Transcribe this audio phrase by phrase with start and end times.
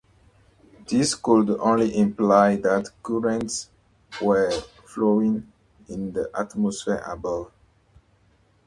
[0.87, 3.69] This could only imply that currents
[4.19, 4.49] were
[4.87, 5.51] flowing
[5.89, 7.51] in the atmosphere above.